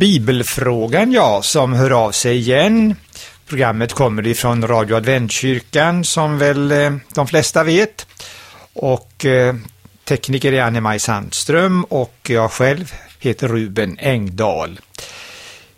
[0.00, 2.94] Bibelfrågan, ja, som hör av sig igen.
[3.46, 8.06] Programmet kommer ifrån Radio Adventkyrkan som väl eh, de flesta vet.
[8.72, 9.54] Och eh,
[10.04, 14.80] tekniker är Anne-Maj Sandström och jag själv heter Ruben Engdahl.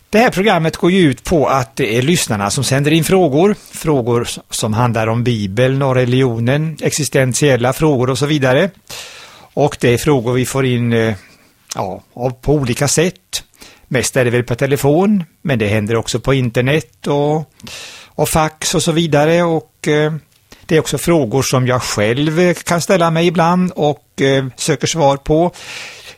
[0.09, 3.55] Det här programmet går ju ut på att det är lyssnarna som sänder in frågor,
[3.71, 8.69] frågor som handlar om Bibeln och religionen, existentiella frågor och så vidare.
[9.53, 11.15] Och det är frågor vi får in eh,
[11.75, 12.03] ja,
[12.41, 13.43] på olika sätt.
[13.93, 17.53] Mest är det väl på telefon, men det händer också på internet och,
[18.05, 19.43] och fax och så vidare.
[19.43, 20.13] Och eh,
[20.65, 24.87] det är också frågor som jag själv eh, kan ställa mig ibland och eh, söker
[24.87, 25.51] svar på.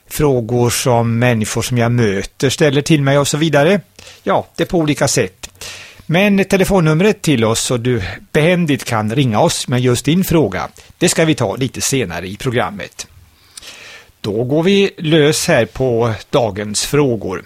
[0.09, 3.81] Frågor som människor som jag möter ställer till mig och så vidare.
[4.23, 5.49] Ja, det är på olika sätt.
[6.05, 8.01] Men telefonnumret till oss så du
[8.31, 12.37] behändigt kan ringa oss med just din fråga, det ska vi ta lite senare i
[12.37, 13.07] programmet.
[14.25, 17.43] Då går vi lös här på dagens frågor.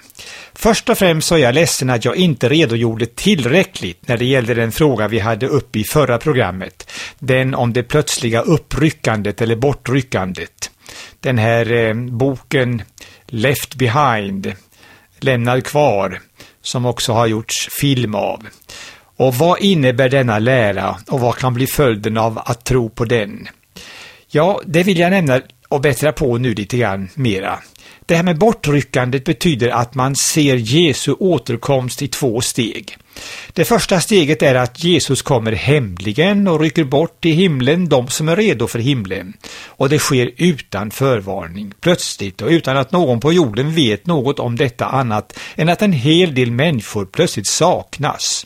[0.54, 4.54] Först och främst så är jag ledsen att jag inte redogjorde tillräckligt när det gällde
[4.54, 6.92] den fråga vi hade uppe i förra programmet.
[7.20, 10.72] Den om det plötsliga uppryckandet eller bortryckandet.
[11.20, 12.82] Den här eh, boken
[13.26, 14.54] Left Behind,
[15.20, 16.20] Lämnad kvar,
[16.62, 18.48] som också har gjorts film av.
[19.18, 23.48] Och vad innebär denna lära och vad kan bli följden av att tro på den?
[24.28, 27.60] Ja, det vill jag nämna och bättra på nu lite grann mera.
[28.06, 32.98] Det här med bortryckandet betyder att man ser Jesu återkomst i två steg.
[33.54, 38.30] Det första steget är att Jesus kommer hemligen och rycker bort till himlen de som
[38.30, 39.34] är redo för himlen.
[39.66, 44.56] Och det sker utan förvarning, plötsligt och utan att någon på jorden vet något om
[44.56, 48.46] detta annat än att en hel del människor plötsligt saknas.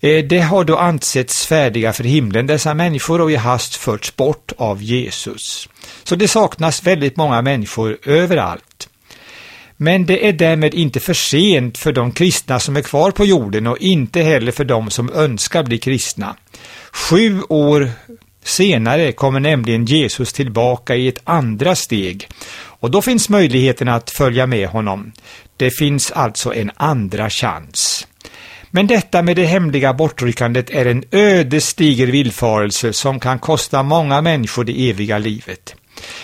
[0.00, 4.52] Eh, det har då ansetts färdiga för himlen, dessa människor, och i hast förts bort
[4.56, 5.68] av Jesus.
[6.04, 8.88] Så det saknas väldigt många människor överallt.
[9.76, 13.66] Men det är därmed inte för sent för de kristna som är kvar på jorden
[13.66, 16.36] och inte heller för de som önskar bli kristna.
[16.92, 17.90] Sju år
[18.44, 24.46] senare kommer nämligen Jesus tillbaka i ett andra steg och då finns möjligheten att följa
[24.46, 25.12] med honom.
[25.56, 28.06] Det finns alltså en andra chans.
[28.70, 34.64] Men detta med det hemliga bortryckandet är en ödesdiger villfarelse som kan kosta många människor
[34.64, 35.74] det eviga livet.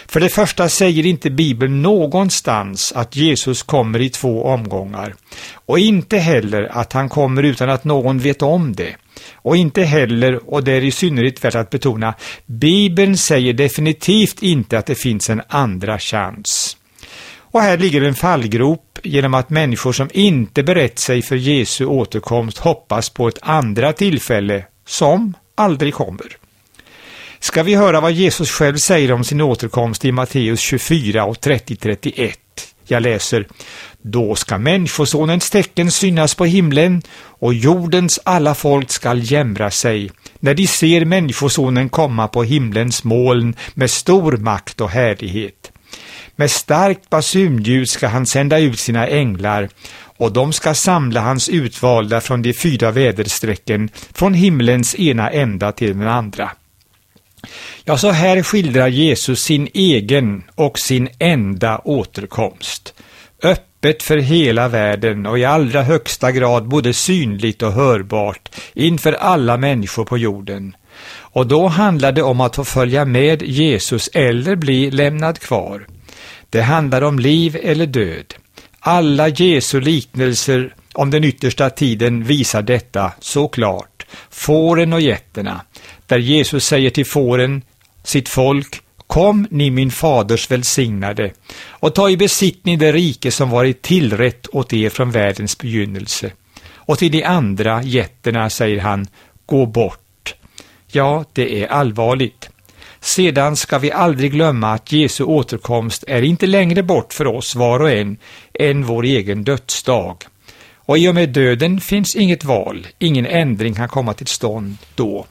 [0.06, 5.14] För det första säger inte Bibeln någonstans att Jesus kommer i två omgångar
[5.54, 8.96] och inte heller att han kommer utan att någon vet om det.
[9.34, 12.14] Och inte heller, och det är i synnerhet värt att betona,
[12.46, 16.76] Bibeln säger definitivt inte att det finns en andra chans.
[17.52, 22.58] Och här ligger en fallgrop genom att människor som inte berett sig för Jesu återkomst
[22.58, 26.39] hoppas på ett andra tillfälle som aldrig kommer.
[27.42, 32.32] Ska vi höra vad Jesus själv säger om sin återkomst i Matteus 24 och 30-31.
[32.86, 33.46] Jag läser
[34.02, 40.54] Då ska Människosonens tecken synas på himlen och jordens alla folk skall jämra sig när
[40.54, 45.72] de ser Människosonen komma på himlens moln med stor makt och härlighet.
[46.36, 49.68] Med starkt basunljud ska han sända ut sina änglar
[50.16, 55.98] och de ska samla hans utvalda från de fyra väderstrecken från himlens ena ända till
[55.98, 56.50] den andra.
[57.84, 62.94] Ja, så här skildrar Jesus sin egen och sin enda återkomst.
[63.42, 69.56] Öppet för hela världen och i allra högsta grad både synligt och hörbart inför alla
[69.56, 70.76] människor på jorden.
[71.32, 75.86] Och då handlar det om att få följa med Jesus eller bli lämnad kvar.
[76.50, 78.34] Det handlar om liv eller död.
[78.80, 84.06] Alla Jesu liknelser om den yttersta tiden visar detta så klart.
[84.30, 85.60] Fåren och getterna,
[86.10, 87.62] där Jesus säger till fåren,
[88.04, 91.32] sitt folk, Kom ni min faders välsignade
[91.68, 96.32] och ta i besittning det rike som varit tillrätt åt er från världens begynnelse.
[96.74, 99.06] Och till de andra getterna säger han,
[99.46, 100.34] gå bort.
[100.86, 102.50] Ja, det är allvarligt.
[103.00, 107.80] Sedan ska vi aldrig glömma att Jesu återkomst är inte längre bort för oss var
[107.80, 108.16] och en
[108.54, 110.16] än vår egen dödsdag.
[110.74, 115.26] Och i och med döden finns inget val, ingen ändring kan komma till stånd då.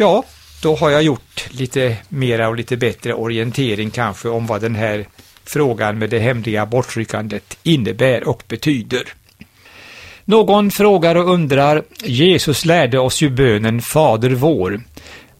[0.00, 0.24] Ja,
[0.62, 5.06] då har jag gjort lite mera och lite bättre orientering kanske om vad den här
[5.44, 9.02] frågan med det hemliga bortryckandet innebär och betyder.
[10.24, 14.80] Någon frågar och undrar, Jesus lärde oss ju bönen Fader vår.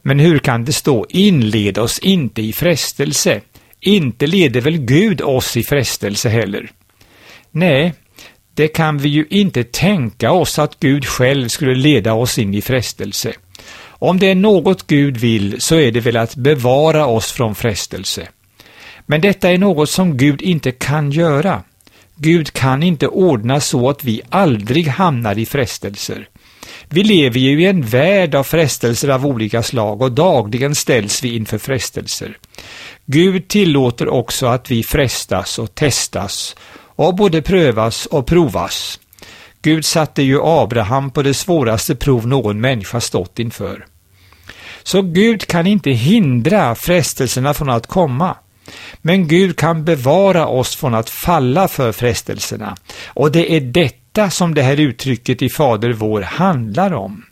[0.02, 3.40] Men hur kan det stå inled oss inte i frestelse?
[3.80, 6.70] Inte leder väl Gud oss i frestelse heller?
[7.50, 7.94] Nej,
[8.54, 12.62] det kan vi ju inte tänka oss att Gud själv skulle leda oss in i
[12.62, 13.32] frestelse.
[14.02, 18.28] Om det är något Gud vill så är det väl att bevara oss från frestelse.
[19.06, 21.62] Men detta är något som Gud inte kan göra.
[22.16, 26.28] Gud kan inte ordna så att vi aldrig hamnar i frestelser.
[26.88, 31.36] Vi lever ju i en värld av frestelser av olika slag och dagligen ställs vi
[31.36, 32.38] inför frestelser.
[33.06, 39.00] Gud tillåter också att vi frestas och testas och både prövas och provas.
[39.62, 43.86] Gud satte ju Abraham på det svåraste prov någon människa stått inför.
[44.82, 48.36] Så Gud kan inte hindra frestelserna från att komma.
[49.02, 52.76] Men Gud kan bevara oss från att falla för frestelserna.
[53.06, 57.24] Och det är detta som det här uttrycket i Fader vår handlar om.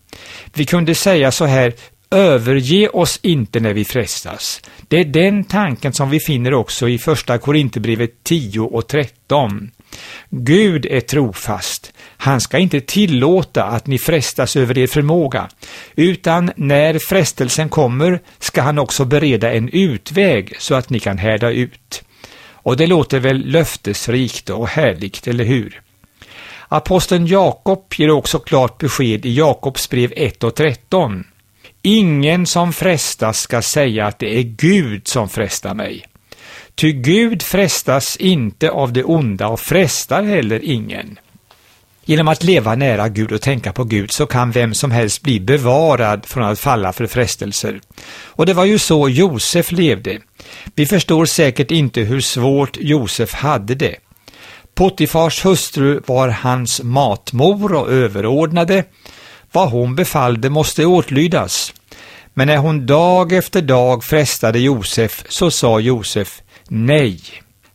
[0.55, 1.73] Vi kunde säga så här,
[2.11, 4.61] överge oss inte när vi frestas.
[4.89, 9.71] Det är den tanken som vi finner också i första Korinthierbrevet 10 och 13.
[10.31, 11.93] Gud är trofast.
[12.20, 15.49] Han ska inte tillåta att ni frestas över er förmåga,
[15.97, 21.50] utan när frestelsen kommer ska han också bereda en utväg så att ni kan härda
[21.50, 22.03] ut.
[22.50, 25.82] Och det låter väl löftesrikt och härligt, eller hur?
[26.69, 31.25] Aposteln Jakob ger också klart besked i Jakobs brev 1 och 13.
[31.82, 36.05] Ingen som frestas ska säga att det är Gud som frestar mig.
[36.75, 41.19] Ty Gud frestas inte av det onda och frestar heller ingen.
[42.08, 45.40] Genom att leva nära Gud och tänka på Gud så kan vem som helst bli
[45.40, 47.81] bevarad från att falla för frestelser.
[48.26, 50.19] Och det var ju så Josef levde.
[50.75, 53.96] Vi förstår säkert inte hur svårt Josef hade det.
[54.75, 58.84] Potifars hustru var hans matmor och överordnade.
[59.52, 61.75] Vad hon befallde måste åtlydas.
[62.34, 67.20] Men när hon dag efter dag frestade Josef så sa Josef nej.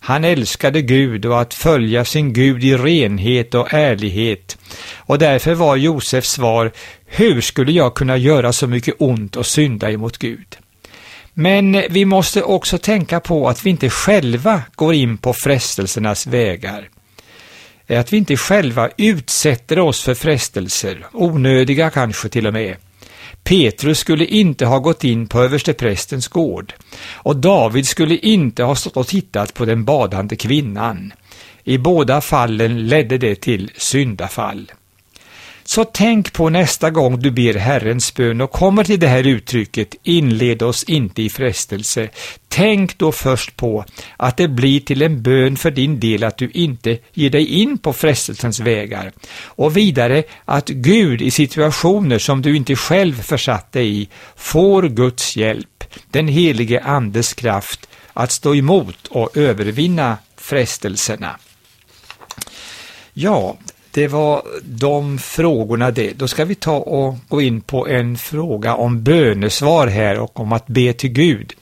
[0.06, 4.58] Han älskade Gud och att följa sin Gud i renhet och ärlighet.
[4.96, 6.72] Och därför var Josefs svar,
[7.06, 10.58] hur skulle jag kunna göra så mycket ont och synda emot Gud?
[11.34, 16.90] Men vi måste också tänka på att vi inte själva går in på frestelsernas vägar.
[17.90, 22.76] Att vi inte själva utsätter oss för frestelser, onödiga kanske till och med.
[23.44, 26.74] Petrus skulle inte ha gått in på översteprästens gård
[27.14, 31.14] och David skulle inte ha stått och tittat på den badande kvinnan.
[31.64, 34.72] I båda fallen ledde det till syndafall.
[35.64, 39.96] Så tänk på nästa gång du ber Herrens bön och kommer till det här uttrycket
[40.04, 42.10] inled oss inte i frestelse.
[42.48, 43.86] Tänk då först på
[44.18, 47.78] att det blir till en bön för din del att du inte ger dig in
[47.78, 49.12] på frestelsens vägar.
[49.46, 55.36] Och vidare att Gud i situationer som du inte själv försatt dig i får Guds
[55.36, 61.40] hjälp, den helige Andes kraft att stå emot och övervinna frestelserna.
[63.14, 63.58] Ja,
[63.94, 66.12] det var de frågorna det.
[66.12, 70.52] Då ska vi ta och gå in på en fråga om bönesvar här och om
[70.52, 71.54] att be till Gud.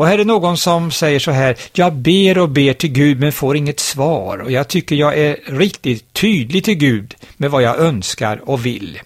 [0.00, 3.32] Och här är någon som säger så här, jag ber och ber till Gud men
[3.32, 7.78] får inget svar och jag tycker jag är riktigt tydlig till Gud med vad jag
[7.78, 9.00] önskar och vill.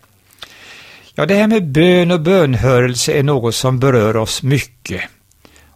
[1.14, 5.02] Ja, det här med bön och bönhörelse är något som berör oss mycket.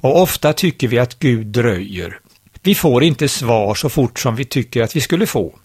[0.01, 2.19] Och ofta tycker vi att Gud dröjer.
[2.63, 5.59] Vi får inte svar så fort som vi tycker att vi skulle få.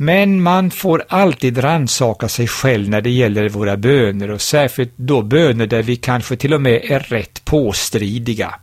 [0.00, 5.22] Men man får alltid ransaka sig själv när det gäller våra böner och särskilt då
[5.22, 8.54] böner där vi kanske till och med är rätt påstridiga.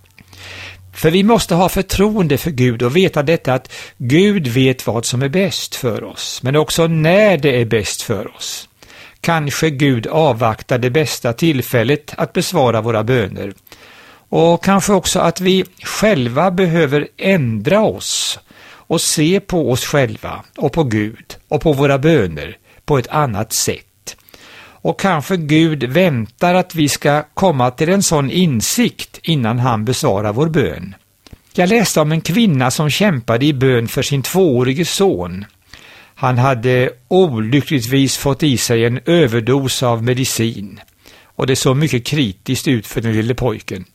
[0.93, 5.21] För vi måste ha förtroende för Gud och veta detta att Gud vet vad som
[5.21, 8.69] är bäst för oss, men också när det är bäst för oss.
[9.21, 13.53] Kanske Gud avvaktar det bästa tillfället att besvara våra böner.
[14.29, 18.39] Och kanske också att vi själva behöver ändra oss
[18.87, 23.53] och se på oss själva och på Gud och på våra böner på ett annat
[23.53, 24.15] sätt.
[24.57, 30.33] Och kanske Gud väntar att vi ska komma till en sån insikt innan han besvarar
[30.33, 30.95] vår bön.
[31.53, 35.45] Jag läste om en kvinna som kämpade i bön för sin tvåårige son.
[36.15, 40.79] Han hade olyckligtvis fått i sig en överdos av medicin
[41.35, 43.85] och det såg mycket kritiskt ut för den lille pojken.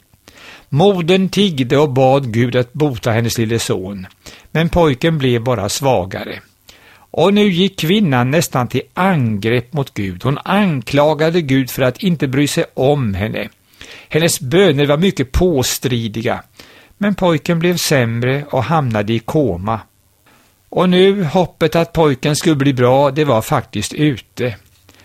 [0.73, 4.07] Modern tiggde och bad Gud att bota hennes lille son,
[4.51, 6.41] men pojken blev bara svagare.
[7.11, 10.25] Och nu gick kvinnan nästan till angrepp mot Gud.
[10.25, 13.49] Hon anklagade Gud för att inte bry sig om henne.
[14.09, 16.43] Hennes böner var mycket påstridiga,
[16.99, 19.81] men pojken blev sämre och hamnade i koma.
[20.69, 24.57] Och nu, hoppet att pojken skulle bli bra, det var faktiskt ute.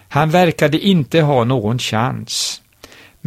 [0.09, 2.61] Han verkade inte ha någon chans.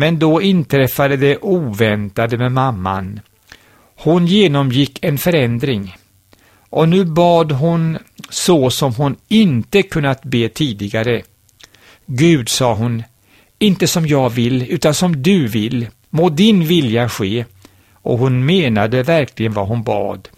[0.00, 3.21] Men då inträffade det oväntade med mamman.
[3.97, 5.97] Hon genomgick en förändring
[6.71, 7.99] och nu bad hon
[8.31, 11.23] så som hon inte kunnat be tidigare.
[12.07, 13.02] Gud, sa hon,
[13.59, 17.45] inte som jag vill, utan som du vill, må din vilja ske.
[17.93, 20.28] Och hon menade verkligen vad hon bad.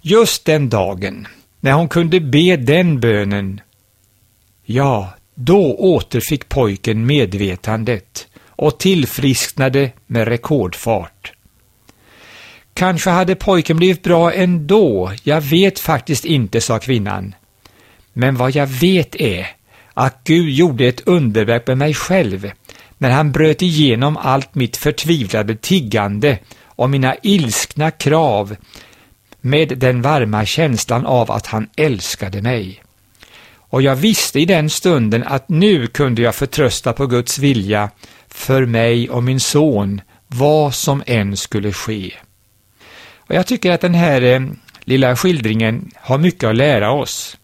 [0.00, 1.28] Just den dagen
[1.60, 3.60] när hon kunde be den bönen,
[4.64, 8.28] ja, då återfick pojken medvetandet
[8.64, 11.32] och tillfrisknade med rekordfart.
[12.74, 17.34] Kanske hade pojken blivit bra ändå, jag vet faktiskt inte, sa kvinnan.
[18.12, 19.46] Men vad jag vet är
[19.94, 22.50] att Gud gjorde ett underverk med mig själv
[22.98, 28.56] när han bröt igenom allt mitt förtvivlade tiggande och mina ilskna krav
[29.40, 32.83] med den varma känslan av att han älskade mig.
[33.74, 37.90] Och jag visste i den stunden att nu kunde jag förtrösta på Guds vilja
[38.28, 42.12] för mig och min son, vad som än skulle ske.
[43.16, 44.40] Och Jag tycker att den här eh,
[44.84, 47.36] lilla skildringen har mycket att lära oss.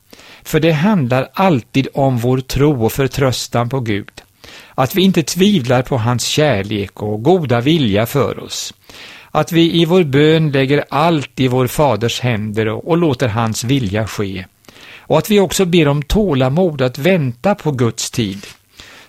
[0.42, 4.22] För det handlar alltid om vår tro och förtröstan på Gud.
[4.74, 8.74] Att vi inte tvivlar på hans kärlek och goda vilja för oss.
[9.30, 13.64] Att vi i vår bön lägger allt i vår faders händer och, och låter hans
[13.64, 14.44] vilja ske.
[15.10, 18.46] Och att vi också ber om tålamod att vänta på Guds tid.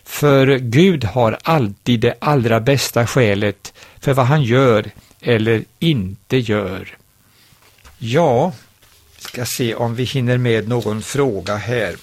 [0.03, 4.91] För Gud har alltid det allra bästa skälet för vad han gör
[5.22, 6.98] eller inte gör.
[7.98, 8.51] Ja,
[9.20, 11.96] ska se om vi hinner med någon fråga här.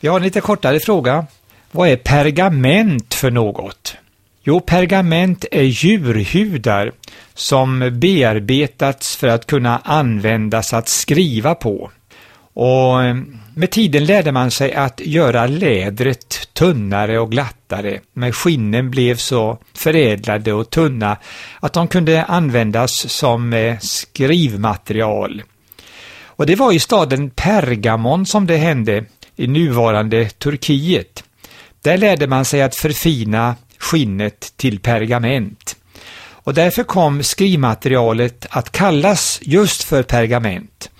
[0.00, 1.26] Vi har en lite kortare fråga.
[1.70, 3.96] Vad är pergament för något?
[4.42, 6.92] Jo, pergament är djurhudar
[7.34, 11.90] som bearbetats för att kunna användas att skriva på.
[12.54, 13.16] Och eh,
[13.54, 19.58] med tiden lärde man sig att göra lädret tunnare och glattare, men skinnen blev så
[19.74, 21.16] förädlade och tunna
[21.60, 25.42] att de kunde användas som eh, skrivmaterial.
[26.24, 29.04] Och det var i staden Pergamon som det hände,
[29.36, 31.24] i nuvarande Turkiet.
[31.82, 35.76] Där lärde man sig att förfina skinnet till pergament.
[36.44, 40.90] Och därför kom skrivmaterialet att kallas just för pergament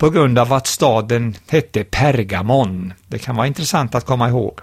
[0.00, 2.92] på grund av att staden hette Pergamon.
[3.08, 4.60] Det kan vara intressant att komma ihåg.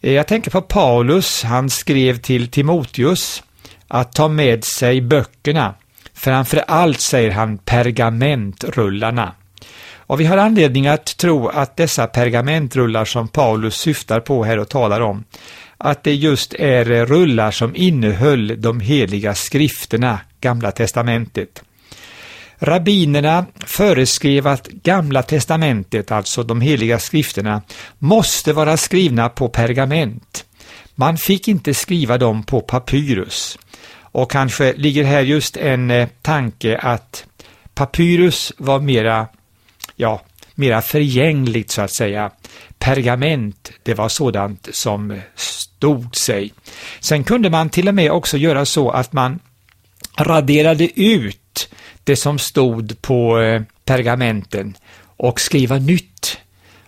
[0.00, 3.42] Eh, jag tänker på Paulus, han skrev till Timoteus
[3.88, 5.74] att ta med sig böckerna,
[6.14, 9.32] framför allt säger han pergamentrullarna.
[9.94, 14.68] Och vi har anledning att tro att dessa pergamentrullar som Paulus syftar på här och
[14.68, 15.24] talar om,
[15.78, 21.62] att det just är rullar som innehöll de heliga skrifterna, Gamla testamentet.
[22.62, 27.62] Rabbinerna föreskrev att Gamla testamentet, alltså de heliga skrifterna,
[27.98, 30.44] måste vara skrivna på pergament.
[30.94, 33.58] Man fick inte skriva dem på papyrus.
[34.12, 37.24] Och kanske ligger här just en eh, tanke att
[37.74, 39.26] papyrus var mera,
[39.96, 40.22] ja,
[40.54, 42.30] mera förgängligt så att säga.
[42.78, 46.52] Pergament, det var sådant som eh, stod sig.
[47.00, 49.38] Sen kunde man till och med också göra så att man
[50.16, 51.68] raderade ut
[52.10, 54.76] det som stod på eh, pergamenten
[55.16, 56.38] och skriva nytt.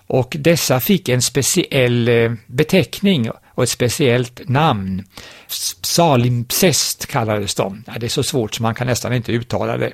[0.06, 5.04] Och dessa fick en speciell eh, beteckning och ett speciellt namn.
[5.82, 7.84] Salimpsest kallades de.
[7.86, 9.92] Ja, det är så svårt så man kan nästan inte uttala det.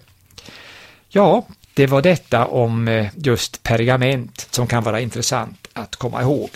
[1.09, 6.51] Ja, det var detta om eh, just pergament som kan vara intressant att komma ihåg.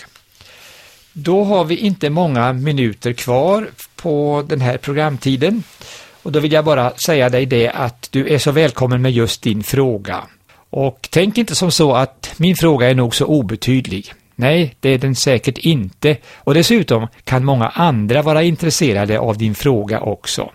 [1.12, 5.62] Då har vi inte många minuter kvar på den här programtiden
[6.23, 9.43] och då vill jag bara säga dig det att du är så välkommen med just
[9.43, 10.19] din fråga.
[10.71, 14.12] Och tänk inte som så att min fråga är nog så obetydlig.
[14.35, 16.17] Nej, det är den säkert inte.
[16.37, 20.50] Och dessutom kan många andra vara intresserade av din fråga också.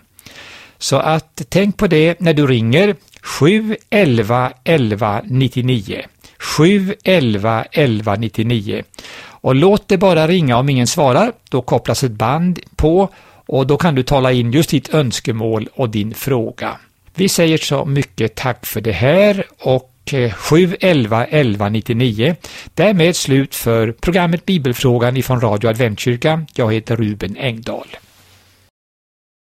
[0.78, 6.02] Så att tänk på det när du ringer 711 11 99.
[6.38, 8.82] 711 11 99.
[9.40, 11.32] Och låt det bara ringa om ingen svarar.
[11.48, 13.08] Då kopplas ett band på
[13.48, 16.78] och då kan du tala in just ditt önskemål och din fråga.
[17.14, 19.94] Vi säger så mycket tack för det här och
[20.36, 22.36] 7 11 11 99.
[22.74, 26.46] Därmed slut för programmet Bibelfrågan ifrån Radio Adventkyrkan.
[26.54, 27.86] Jag heter Ruben Engdahl.